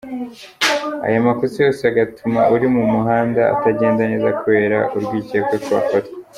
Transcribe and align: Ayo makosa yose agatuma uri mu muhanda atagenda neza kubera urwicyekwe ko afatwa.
Ayo 1.07 1.17
makosa 1.27 1.57
yose 1.67 1.81
agatuma 1.91 2.41
uri 2.53 2.67
mu 2.75 2.83
muhanda 2.93 3.41
atagenda 3.53 4.01
neza 4.11 4.29
kubera 4.41 4.77
urwicyekwe 4.95 5.55
ko 5.65 5.71
afatwa. 5.81 6.15